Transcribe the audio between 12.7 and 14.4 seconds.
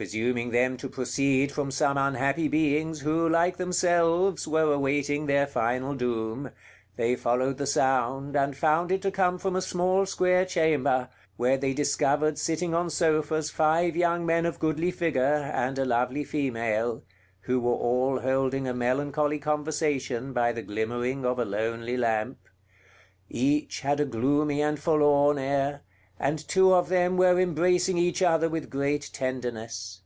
on sofas five young